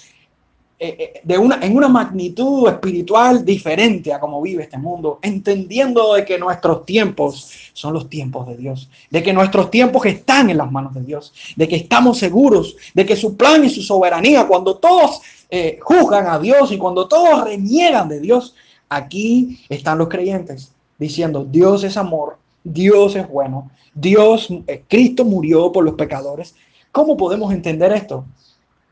[0.81, 6.14] eh, eh, de una, en una magnitud espiritual diferente a como vive este mundo, entendiendo
[6.14, 10.59] de que nuestros tiempos son los tiempos de Dios, de que nuestros tiempos están en
[10.59, 14.46] las manos de Dios, de que estamos seguros, de que su plan y su soberanía,
[14.46, 15.20] cuando todos
[15.51, 18.55] eh, juzgan a Dios y cuando todos reniegan de Dios,
[18.89, 24.49] aquí están los creyentes diciendo, Dios es amor, Dios es bueno, Dios,
[24.89, 26.55] Cristo murió por los pecadores.
[26.93, 28.25] ¿Cómo podemos entender esto?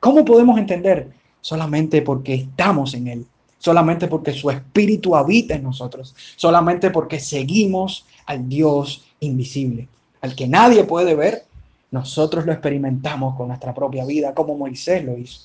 [0.00, 1.10] ¿Cómo podemos entender?
[1.46, 3.26] solamente porque estamos en Él,
[3.60, 9.86] solamente porque su Espíritu habita en nosotros, solamente porque seguimos al Dios invisible,
[10.22, 11.44] al que nadie puede ver,
[11.92, 15.42] nosotros lo experimentamos con nuestra propia vida, como Moisés lo hizo.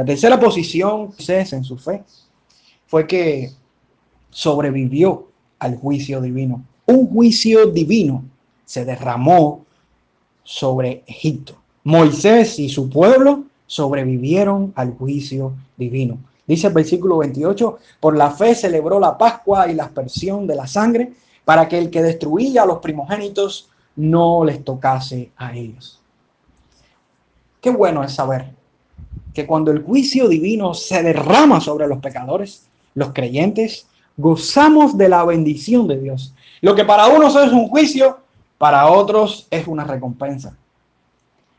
[0.00, 2.02] La tercera posición Moisés en su fe
[2.86, 3.50] fue que
[4.30, 6.64] sobrevivió al juicio divino.
[6.86, 8.24] Un juicio divino
[8.64, 9.66] se derramó
[10.42, 11.54] sobre Egipto.
[11.84, 16.16] Moisés y su pueblo sobrevivieron al juicio divino.
[16.46, 20.66] Dice el versículo 28, por la fe celebró la Pascua y la aspersión de la
[20.66, 21.12] sangre
[21.44, 26.00] para que el que destruía a los primogénitos no les tocase a ellos.
[27.60, 28.59] Qué bueno es saber
[29.34, 35.24] que cuando el juicio divino se derrama sobre los pecadores, los creyentes, gozamos de la
[35.24, 36.34] bendición de Dios.
[36.60, 38.18] Lo que para unos es un juicio,
[38.58, 40.54] para otros es una recompensa.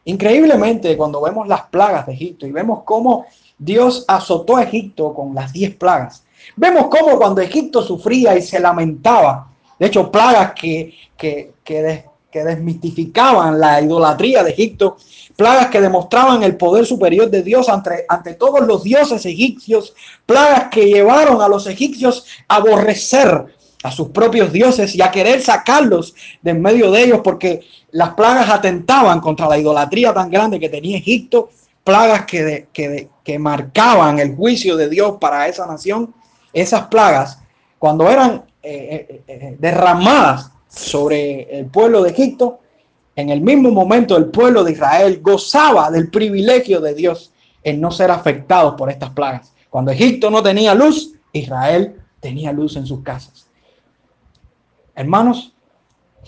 [0.06, 3.26] Increíblemente, cuando vemos las plagas de Egipto y vemos cómo
[3.58, 6.24] Dios azotó a Egipto con las diez plagas,
[6.56, 13.60] vemos cómo cuando Egipto sufría y se lamentaba, de hecho, plagas que, que, que, desmitificaban
[13.60, 14.98] la idolatría de Egipto,
[15.36, 19.94] plagas que demostraban el poder superior de Dios ante, ante todos los dioses egipcios,
[20.26, 23.46] plagas que llevaron a los egipcios a aborrecer
[23.84, 28.14] a sus propios dioses y a querer sacarlos de en medio de ellos porque las
[28.14, 31.50] plagas atentaban contra la idolatría tan grande que tenía Egipto,
[31.84, 36.14] plagas que, que, marcaban el juicio de Dios para esa nación.
[36.54, 37.40] Esas plagas,
[37.80, 42.60] cuando eran eh, eh, eh, derramadas sobre el pueblo de Egipto,
[43.16, 47.92] en el mismo momento el pueblo de Israel gozaba del privilegio de Dios en no
[47.92, 49.54] ser afectados por estas plagas.
[49.70, 53.48] Cuando Egipto no tenía luz, Israel tenía luz en sus casas.
[54.96, 55.54] Hermanos,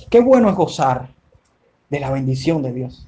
[0.09, 1.09] qué bueno es gozar
[1.89, 3.07] de la bendición de Dios.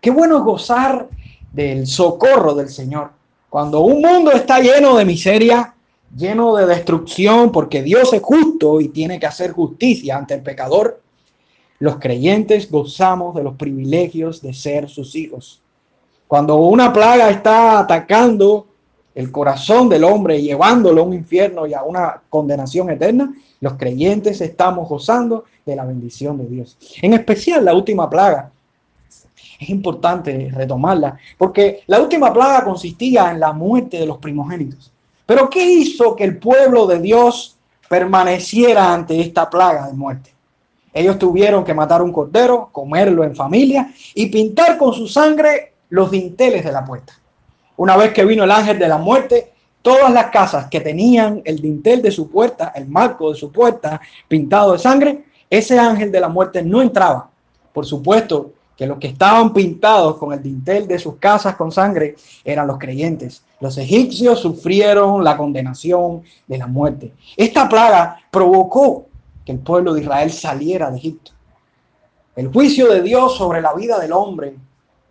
[0.00, 1.08] Qué bueno es gozar
[1.52, 3.12] del socorro del Señor.
[3.48, 5.74] Cuando un mundo está lleno de miseria,
[6.16, 11.00] lleno de destrucción, porque Dios es justo y tiene que hacer justicia ante el pecador,
[11.78, 15.60] los creyentes gozamos de los privilegios de ser sus hijos.
[16.28, 18.66] Cuando una plaga está atacando
[19.14, 24.40] el corazón del hombre, llevándolo a un infierno y a una condenación eterna, los creyentes
[24.40, 26.78] estamos gozando de la bendición de Dios.
[27.02, 28.50] En especial la última plaga.
[29.60, 34.91] Es importante retomarla, porque la última plaga consistía en la muerte de los primogénitos.
[35.26, 37.56] Pero ¿qué hizo que el pueblo de Dios
[37.88, 40.32] permaneciera ante esta plaga de muerte?
[40.92, 46.10] Ellos tuvieron que matar un cordero, comerlo en familia y pintar con su sangre los
[46.10, 47.14] dinteles de la puerta.
[47.76, 51.60] Una vez que vino el ángel de la muerte, todas las casas que tenían el
[51.60, 56.20] dintel de su puerta, el marco de su puerta pintado de sangre, ese ángel de
[56.20, 57.30] la muerte no entraba.
[57.72, 62.16] Por supuesto que los que estaban pintados con el dintel de sus casas con sangre
[62.44, 63.44] eran los creyentes.
[63.60, 67.12] Los egipcios sufrieron la condenación de la muerte.
[67.36, 69.06] Esta plaga provocó
[69.44, 71.30] que el pueblo de Israel saliera de Egipto.
[72.34, 74.56] El juicio de Dios sobre la vida del hombre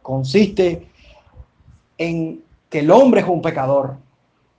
[0.01, 0.89] consiste
[1.97, 3.95] en que el hombre es un pecador,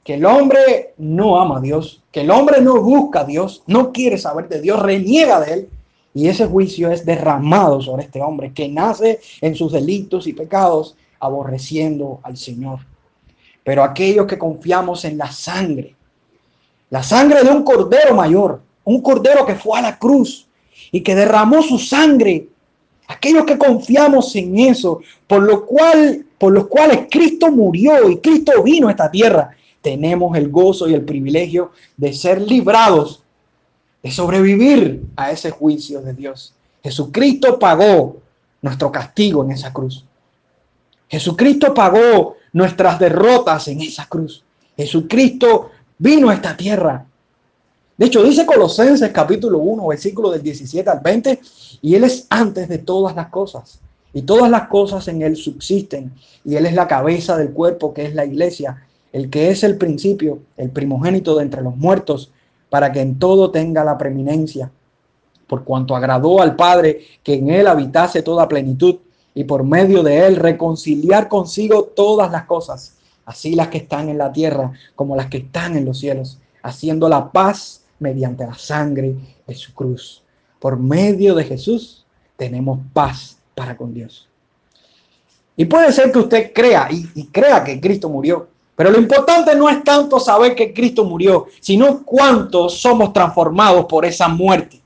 [0.05, 3.92] que el hombre no ama a Dios, que el hombre no busca a Dios, no
[3.92, 5.68] quiere saber de Dios, reniega de él.
[6.14, 10.96] Y ese juicio es derramado sobre este hombre que nace en sus delitos y pecados,
[11.20, 12.81] aborreciendo al Señor.
[13.64, 15.94] Pero aquellos que confiamos en la sangre,
[16.90, 20.48] la sangre de un cordero mayor, un cordero que fue a la cruz
[20.90, 22.48] y que derramó su sangre
[23.12, 28.62] aquellos que confiamos en eso, por lo cual, por los cuales Cristo murió y Cristo
[28.62, 33.22] vino a esta tierra, tenemos el gozo y el privilegio de ser librados,
[34.03, 36.55] de sobrevivir a ese juicio de Dios.
[36.83, 38.19] Jesucristo pagó
[38.61, 40.05] nuestro castigo en esa cruz.
[41.09, 44.43] Jesucristo pagó nuestras derrotas en esa cruz.
[44.77, 47.07] Jesucristo vino a esta tierra
[48.03, 51.38] de hecho, dice Colosenses capítulo 1, versículo del 17 al 20,
[51.83, 53.79] y Él es antes de todas las cosas,
[54.12, 56.12] y todas las cosas en Él subsisten,
[56.45, 59.77] y Él es la cabeza del cuerpo que es la iglesia, el que es el
[59.77, 62.33] principio, el primogénito de entre los muertos,
[62.73, 64.73] para que en todo tenga la preeminencia,
[65.47, 68.97] por cuanto agradó al Padre que en Él habitase toda plenitud,
[69.35, 74.17] y por medio de Él reconciliar consigo todas las cosas, así las que están en
[74.17, 79.17] la tierra como las que están en los cielos, haciendo la paz mediante la sangre
[79.47, 80.23] de su cruz.
[80.59, 82.07] Por medio de Jesús
[82.39, 84.31] tenemos paz para con Dios.
[85.59, 88.49] Y puede ser que usted crea y, crea que Cristo murió,
[88.83, 94.05] pero lo importante no es tanto saber que Cristo murió, sino cuántos somos transformados por
[94.05, 94.81] esa muerte.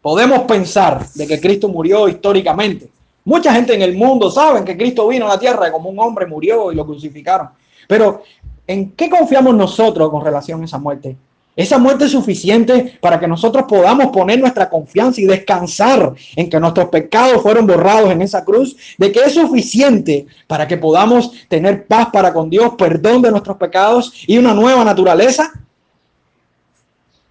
[0.00, 2.88] Podemos pensar de que Cristo murió históricamente.
[3.26, 6.24] Mucha gente en el mundo sabe que Cristo vino a la tierra como un hombre
[6.24, 7.50] murió y lo crucificaron.
[7.86, 8.22] Pero
[8.66, 11.14] ¿en qué confiamos nosotros con relación a esa muerte?
[11.56, 16.58] Esa muerte es suficiente para que nosotros podamos poner nuestra confianza y descansar en que
[16.58, 21.86] nuestros pecados fueron borrados en esa cruz, de que es suficiente para que podamos tener
[21.86, 25.52] paz para con Dios, perdón de nuestros pecados y una nueva naturaleza.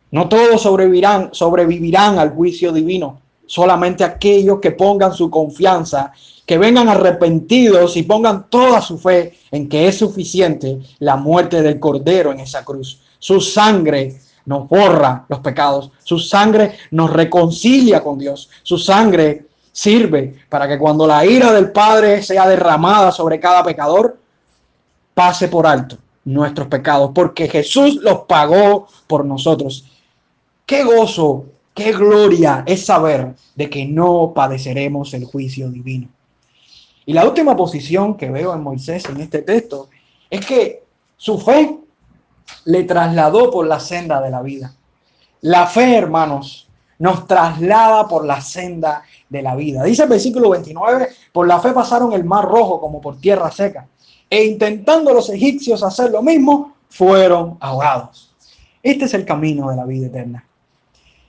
[0.09, 6.13] No todos sobrevivirán, sobrevivirán al juicio divino, solamente aquellos que pongan su confianza,
[6.45, 11.77] que vengan arrepentidos y pongan toda su fe en que es suficiente la muerte del
[11.77, 15.89] Cordero en esa cruz su sangre nos borra los pecados.
[16.03, 18.49] Su sangre nos reconcilia con Dios.
[18.63, 24.19] Su sangre sirve para que cuando la ira del Padre sea derramada sobre cada pecador,
[25.13, 29.86] pase por alto nuestros pecados, porque Jesús los pagó por nosotros.
[30.65, 36.09] Qué gozo, qué gloria es saber de que no padeceremos el juicio divino.
[37.05, 39.88] Y la última posición que veo en Moisés en este texto
[40.29, 40.83] es que
[41.15, 41.83] su fe
[42.65, 44.73] le trasladó por la senda de la vida.
[45.41, 49.84] La fe, hermanos, nos traslada por la senda de la vida.
[49.84, 53.88] Dice el versículo 29, por la fe pasaron el mar rojo como por tierra seca,
[54.29, 58.34] e intentando los egipcios hacer lo mismo, fueron ahogados.
[58.82, 60.45] Este es el camino de la vida eterna.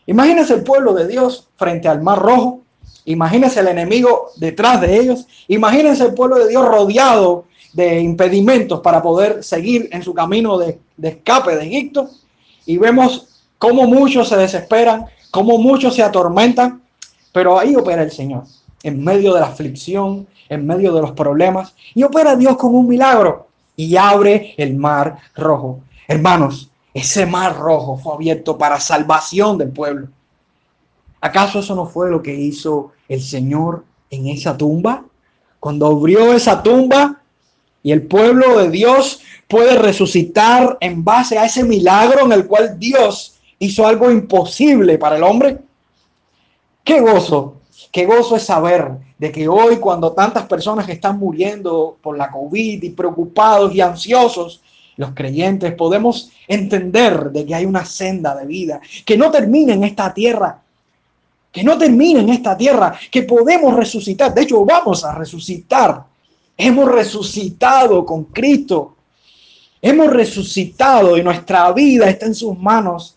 [0.07, 2.61] Imagínense el pueblo de Dios frente al mar rojo,
[3.07, 9.03] imagínense el enemigo detrás de ellos, imagínense el pueblo de Dios rodeado de impedimentos para
[9.03, 12.09] poder seguir en su camino de, escape de Egipto.
[12.65, 16.81] Y vemos cómo muchos se desesperan, cómo muchos se atormentan,
[17.33, 18.45] pero ahí opera el Señor,
[18.83, 22.87] en medio de la aflicción, en medio de los problemas, y opera Dios con un
[22.87, 25.81] milagro y abre el mar rojo.
[26.07, 30.09] Hermanos, ese mar rojo fue abierto para salvación del pueblo.
[31.21, 35.05] ¿Acaso eso no fue lo que hizo el Señor en esa tumba?
[35.59, 37.23] Cuando abrió esa tumba,
[37.85, 42.79] y el pueblo de Dios puede resucitar en base a ese milagro en el cual
[42.79, 45.59] Dios hizo algo imposible para el hombre.
[46.83, 47.61] Qué gozo,
[47.93, 52.83] qué gozo es saber de que hoy cuando tantas personas están muriendo por la COVID
[52.83, 54.63] y preocupados y ansiosos,
[54.97, 59.85] los creyentes podemos entender de que hay una senda de vida que no termina en
[59.85, 60.63] esta tierra,
[61.53, 64.33] que no termina en esta tierra, que podemos resucitar.
[64.33, 66.14] De hecho, vamos a resucitar
[66.57, 68.97] Hemos resucitado con Cristo.
[69.83, 73.17] Hemos resucitado y nuestra vida está en sus manos.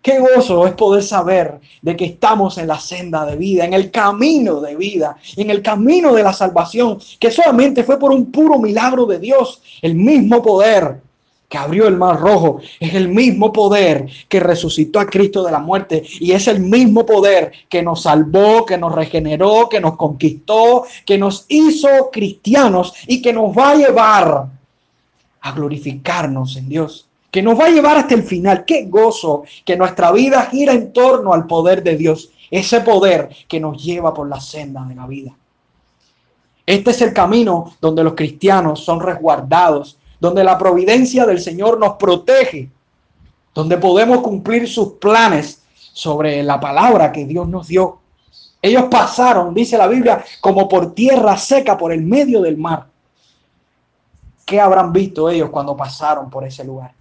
[0.00, 3.90] Qué gozo es poder saber de que estamos en la senda de vida, en el
[3.90, 8.58] camino de vida, en el camino de la salvación, que solamente fue por un puro
[8.58, 11.00] milagro de Dios, el mismo poder
[11.48, 15.58] que abrió el mar rojo, es el mismo poder que resucitó a Cristo de la
[15.58, 20.84] muerte y es el mismo poder que nos salvó, que nos regeneró, que nos conquistó,
[21.04, 24.46] que nos hizo cristianos y que nos va a llevar
[25.40, 28.64] a glorificarnos en Dios, que nos va a llevar hasta el final.
[28.64, 33.60] Qué gozo que nuestra vida gira en torno al poder de Dios, ese poder que
[33.60, 35.36] nos lleva por la senda de la vida.
[36.66, 41.94] Este es el camino donde los cristianos son resguardados donde la providencia del Señor nos
[41.94, 42.70] protege,
[43.54, 47.98] donde podemos cumplir sus planes sobre la palabra que Dios nos dio.
[48.60, 52.86] Ellos pasaron, dice la Biblia, como por tierra seca por el medio del mar.
[54.44, 56.92] ¿Qué habrán visto ellos cuando pasaron por ese lugar?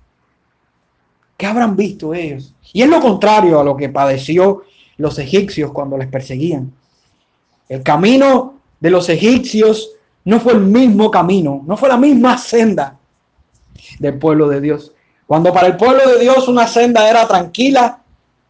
[1.36, 2.54] ¿Qué habrán visto ellos?
[2.71, 4.63] Y es lo contrario a lo que padeció
[4.97, 6.71] los egipcios cuando les perseguían.
[7.67, 9.91] El camino de los egipcios
[10.26, 12.99] no fue el mismo camino, no fue la misma senda
[13.99, 14.93] del pueblo de Dios.
[15.28, 18.01] Cuando para el pueblo de Dios una senda era tranquila,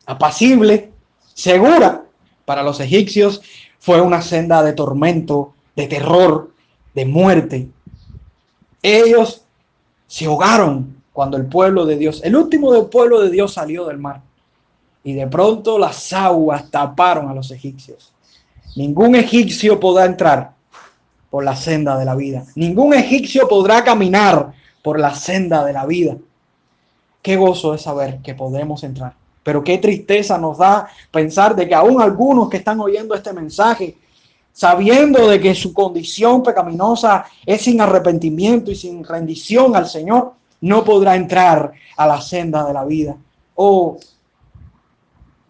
[0.06, 0.92] apacible,
[1.34, 2.04] segura,
[2.46, 3.42] para los egipcios
[3.80, 6.52] fue una senda de tormento, de terror,
[6.94, 7.70] de muerte.
[8.82, 9.44] Ellos
[10.08, 14.00] se ahogaron cuando el pueblo de Dios, el último del pueblo de Dios salió del
[14.00, 14.22] mar.
[15.04, 18.14] Y de pronto las aguas taparon a los egipcios.
[18.76, 20.54] Ningún egipcio podrá entrar
[21.30, 22.46] por la senda de la vida.
[22.56, 24.54] Ningún egipcio podrá caminar
[24.84, 26.18] por la senda de la vida.
[27.24, 29.16] Qué gozo es saber que podemos entrar.
[29.42, 33.98] Pero qué tristeza nos da pensar de que aún algunos que están oyendo este mensaje
[34.54, 40.86] sabiendo de que su condición pecaminosa es sin arrepentimiento y sin rendición al Señor, no
[40.86, 43.18] podrá entrar a la senda de la vida.
[43.56, 43.98] O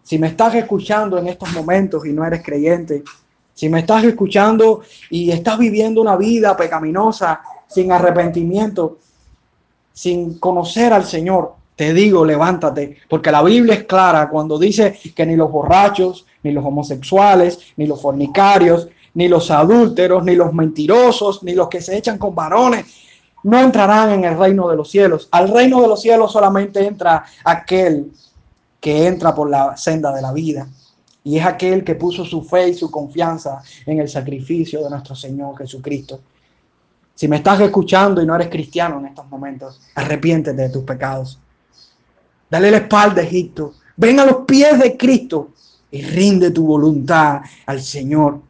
[0.02, 3.04] si me estás escuchando en estos momentos y no eres creyente,
[3.52, 4.80] si me estás escuchando
[5.10, 8.98] y estás viviendo una vida pecaminosa, sin arrepentimiento,
[9.94, 15.24] sin conocer al Señor, te digo, levántate, porque la Biblia es clara cuando dice que
[15.24, 21.42] ni los borrachos, ni los homosexuales, ni los fornicarios, ni los adúlteros, ni los mentirosos,
[21.42, 22.84] ni los que se echan con varones,
[23.44, 25.28] no entrarán en el reino de los cielos.
[25.30, 28.10] Al reino de los cielos solamente entra aquel
[28.80, 30.68] que entra por la senda de la vida.
[31.22, 35.14] Y es aquel que puso su fe y su confianza en el sacrificio de nuestro
[35.14, 36.20] Señor Jesucristo.
[37.14, 41.38] Si me estás escuchando y no eres cristiano en estos momentos, arrepiéntete de tus pecados.
[42.50, 43.74] Dale la espalda a Egipto.
[43.96, 45.50] Ven a los pies de Cristo
[45.90, 48.40] y rinde tu voluntad al Señor.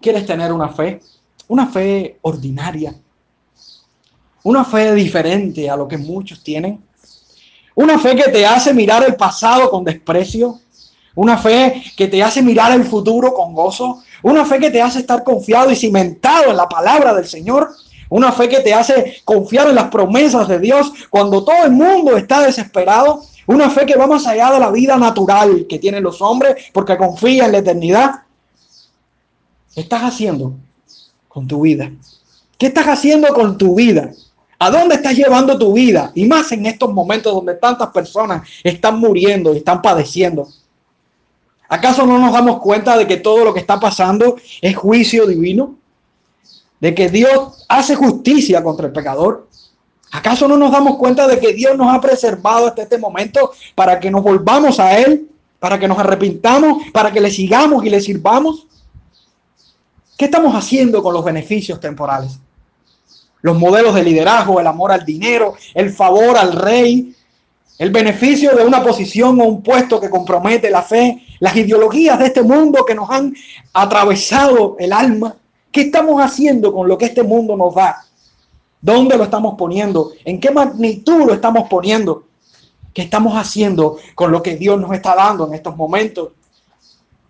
[0.00, 1.00] ¿Quieres tener una fe?
[1.48, 2.94] Una fe ordinaria.
[4.42, 6.82] Una fe diferente a lo que muchos tienen.
[7.74, 10.60] Una fe que te hace mirar el pasado con desprecio.
[11.16, 14.02] Una fe que te hace mirar el futuro con gozo.
[14.22, 17.70] Una fe que te hace estar confiado y cimentado en la palabra del Señor.
[18.10, 22.16] Una fe que te hace confiar en las promesas de Dios cuando todo el mundo
[22.16, 23.22] está desesperado.
[23.46, 26.98] Una fe que va más allá de la vida natural que tienen los hombres porque
[26.98, 28.10] confía en la eternidad.
[29.74, 30.54] ¿Qué estás haciendo
[31.28, 31.90] con tu vida?
[32.58, 34.10] ¿Qué estás haciendo con tu vida?
[34.58, 36.12] ¿A dónde estás llevando tu vida?
[36.14, 40.48] Y más en estos momentos donde tantas personas están muriendo y están padeciendo.
[41.68, 45.76] ¿Acaso no nos damos cuenta de que todo lo que está pasando es juicio divino?
[46.80, 49.48] ¿De que Dios hace justicia contra el pecador?
[50.12, 53.98] ¿Acaso no nos damos cuenta de que Dios nos ha preservado hasta este momento para
[53.98, 58.00] que nos volvamos a Él, para que nos arrepintamos, para que le sigamos y le
[58.00, 58.66] sirvamos?
[60.16, 62.38] ¿Qué estamos haciendo con los beneficios temporales?
[63.42, 67.14] Los modelos de liderazgo, el amor al dinero, el favor al rey,
[67.78, 72.26] el beneficio de una posición o un puesto que compromete la fe, las ideologías de
[72.26, 73.34] este mundo que nos han
[73.72, 75.36] atravesado el alma.
[75.70, 78.04] ¿Qué estamos haciendo con lo que este mundo nos da?
[78.80, 80.12] ¿Dónde lo estamos poniendo?
[80.24, 82.24] ¿En qué magnitud lo estamos poniendo?
[82.94, 86.30] ¿Qué estamos haciendo con lo que Dios nos está dando en estos momentos?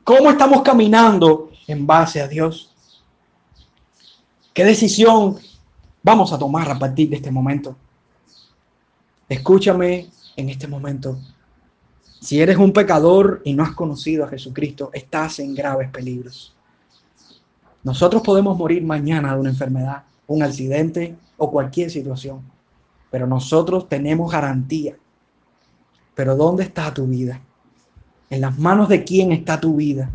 [0.05, 2.71] ¿Cómo estamos caminando en base a Dios?
[4.53, 5.37] ¿Qué decisión
[6.03, 7.77] vamos a tomar a partir de este momento?
[9.29, 11.19] Escúchame en este momento.
[12.21, 16.55] Si eres un pecador y no has conocido a Jesucristo, estás en graves peligros.
[17.85, 22.41] Nosotros podemos morir mañana de una enfermedad, un accidente o cualquier situación,
[23.11, 24.97] pero nosotros tenemos garantía.
[26.15, 27.41] Pero ¿dónde está tu vida?
[28.31, 30.11] ¿En las manos de quién está tu vida?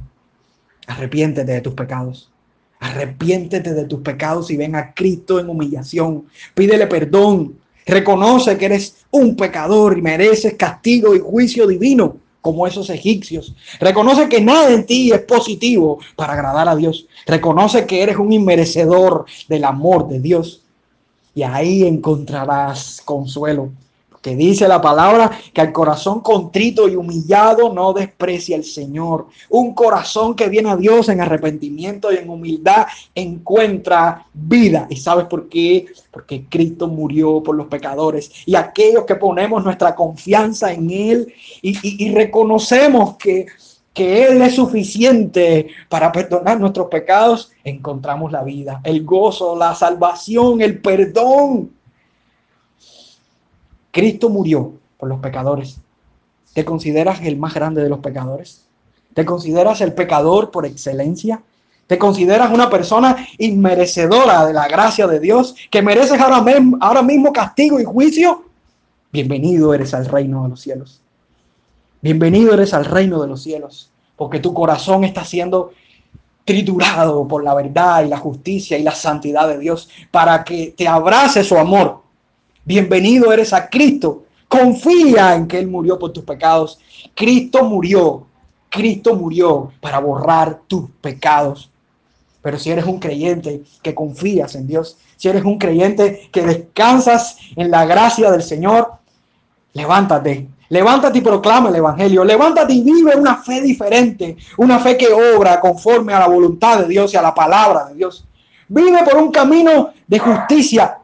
[0.88, 2.32] Arrepiéntete de tus pecados.
[2.80, 6.26] Arrepiéntete de tus pecados y ven a Cristo en humillación.
[6.56, 7.58] Pídele perdón.
[7.86, 13.54] Reconoce que eres un pecador y mereces castigo y juicio divino como esos egipcios.
[13.80, 17.06] Reconoce que nada en ti es positivo para agradar a Dios.
[17.26, 20.64] Reconoce que eres un inmerecedor del amor de Dios.
[21.36, 23.70] Y ahí encontrarás consuelo
[24.22, 29.28] que dice la palabra que al corazón contrito y humillado no desprecia el Señor.
[29.50, 34.88] Un corazón que viene a Dios en arrepentimiento y en humildad encuentra vida.
[34.90, 35.86] ¿Y sabes por qué?
[36.12, 42.06] Porque Cristo murió por los pecadores y aquellos que ponemos nuestra confianza en Él y,
[42.06, 43.48] y reconocemos que
[43.94, 50.62] que Él es suficiente para perdonar nuestros pecados, encontramos la vida, el gozo, la salvación,
[50.62, 51.72] el perdón.
[53.92, 55.80] Cristo murió por los pecadores.
[56.54, 58.66] ¿Te consideras el más grande de los pecadores?
[59.14, 61.42] ¿Te consideras el pecador por excelencia?
[61.88, 67.80] ¿Te consideras una persona inmerecedora de la gracia de Dios que mereces ahora, mismo castigo
[67.80, 68.46] y juicio?
[69.12, 71.02] Bienvenido eres al reino de los cielos.
[72.02, 75.74] Bienvenido eres al reino de los cielos, porque tu corazón está siendo
[76.46, 80.88] triturado por la verdad y la justicia y la santidad de Dios para que te
[80.88, 82.02] abrace su amor
[82.64, 84.26] Bienvenido eres a Cristo.
[84.48, 86.78] Confía en que Él murió por tus pecados.
[87.16, 88.28] Cristo murió.
[88.70, 91.72] Cristo murió para borrar tus pecados.
[92.40, 97.38] Pero si eres un creyente que confías en Dios, si eres un creyente que descansas
[97.56, 98.92] en la gracia del Señor,
[99.74, 100.48] levántate.
[100.70, 102.24] Levántate y proclama el Evangelio.
[102.24, 104.38] Levántate y vive una fe diferente.
[104.58, 107.96] Una fe que obra conforme a la voluntad de Dios y a la palabra de
[107.96, 108.24] Dios.
[108.68, 111.01] Vive por un camino de justicia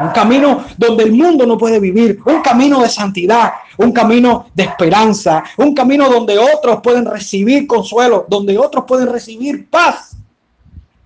[0.00, 4.64] Un camino donde el mundo no puede vivir, un camino de santidad, un camino de
[4.64, 10.16] esperanza, un camino donde otros pueden recibir consuelo, donde otros pueden recibir paz.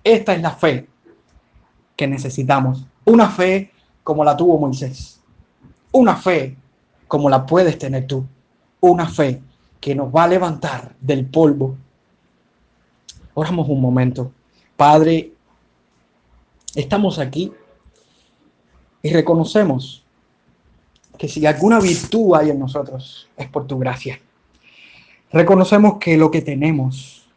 [0.03, 0.87] Esta es la fe
[1.95, 3.71] que necesitamos, una fe
[4.03, 5.19] como la tuvo Moisés,
[5.91, 6.55] una fe
[7.07, 8.25] como la puedes tener tú,
[8.79, 9.41] una fe
[9.79, 11.77] que nos va a levantar del polvo.
[13.33, 14.31] Oramos un momento.
[14.75, 15.31] Padre,
[16.75, 17.51] estamos aquí
[19.03, 20.01] y reconocemos
[21.17, 24.19] que si alguna virtud hay en nosotros es por tu gracia.
[25.31, 27.27] Reconocemos que lo que tenemos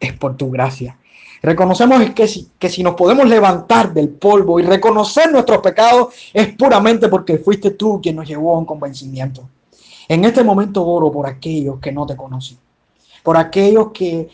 [0.00, 0.98] es por tu gracia.
[1.40, 6.48] Reconocemos que si, que si nos podemos levantar del polvo y reconocer nuestros pecados es
[6.56, 9.48] puramente porque fuiste tú quien nos llevó a un convencimiento.
[10.08, 12.58] En este momento oro por aquellos que no te conocen,
[13.22, 14.28] por aquellos que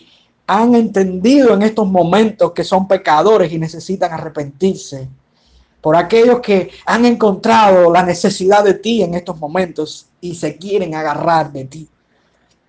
[0.47, 5.09] han entendido en estos momentos que son pecadores y necesitan arrepentirse
[5.85, 10.95] por aquellos que han encontrado la necesidad de ti en estos momentos y se quieren
[10.95, 11.87] agarrar de ti.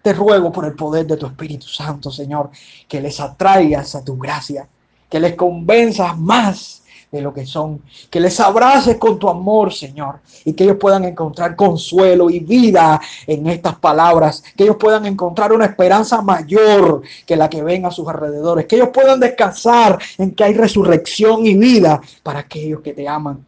[0.02, 2.50] Te ruego por el poder de tu Espíritu Santo, Señor,
[2.90, 4.68] que les atraigas a tu gracia,
[5.10, 6.84] que les convenzas más
[7.16, 7.82] de lo que son.
[8.10, 13.00] Que les abraces con tu amor, Señor, y que ellos puedan encontrar consuelo y vida
[13.26, 17.92] en estas palabras, que ellos puedan encontrar una esperanza mayor que la que ven a
[17.92, 22.94] sus alrededores, que ellos puedan descansar en que hay resurrección y vida para aquellos que
[22.94, 23.46] te aman.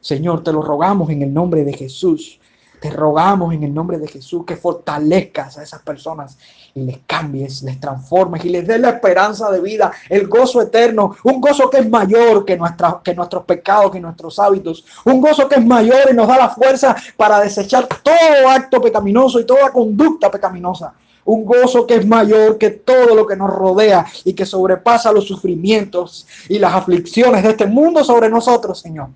[0.00, 2.38] Señor, te lo rogamos en el nombre de Jesús.
[2.80, 6.38] Te rogamos en el nombre de Jesús que fortalezcas a esas personas
[6.74, 11.16] y les cambies, les transformes y les des la esperanza de vida, el gozo eterno,
[11.24, 12.58] un gozo que es mayor que,
[13.04, 16.48] que nuestros pecados, que nuestros hábitos, un gozo que es mayor y nos da la
[16.50, 20.92] fuerza para desechar todo acto pecaminoso y toda conducta pecaminosa.
[21.24, 25.26] Un gozo que es mayor que todo lo que nos rodea y que sobrepasa los
[25.26, 29.08] sufrimientos y las aflicciones de este mundo sobre nosotros, Señor.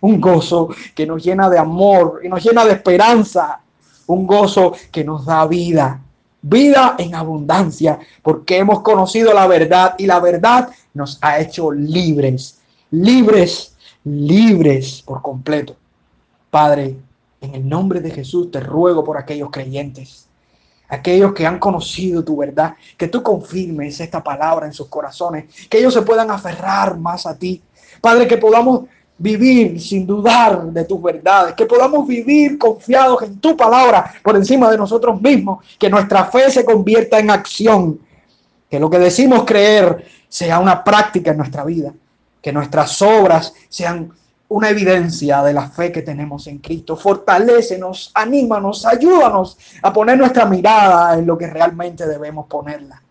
[0.00, 3.60] Un gozo que nos llena de amor y nos llena de esperanza,
[4.06, 6.00] un gozo que nos da vida,
[6.42, 12.58] vida en abundancia, porque hemos conocido la verdad y la verdad nos ha hecho libres,
[12.90, 13.74] libres,
[14.04, 15.76] libres por completo.
[16.50, 16.96] Padre,
[17.40, 20.26] en el nombre de Jesús te ruego por aquellos creyentes,
[20.88, 25.78] aquellos que han conocido tu verdad, que tú confirmes esta palabra en sus corazones, que
[25.78, 27.62] ellos se puedan aferrar más a ti.
[28.00, 28.84] Padre, que podamos
[29.20, 34.70] vivir sin dudar de tus verdades, que podamos vivir confiados en tu palabra por encima
[34.70, 38.00] de nosotros mismos, que nuestra fe se convierta en acción,
[38.68, 41.92] que lo que decimos creer sea una práctica en nuestra vida,
[42.40, 44.10] que nuestras obras sean
[44.48, 46.96] una evidencia de la fe que tenemos en Cristo.
[46.96, 53.02] Fortalécenos, anímanos, ayúdanos a poner nuestra mirada en lo que realmente debemos ponerla.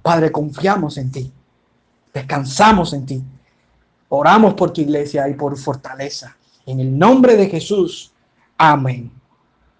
[0.00, 1.30] Padre, confiamos en ti,
[2.14, 3.22] descansamos en ti
[4.08, 6.36] Oramos por tu iglesia y por fortaleza.
[6.64, 8.12] En el nombre de Jesús.
[8.56, 9.10] Amén.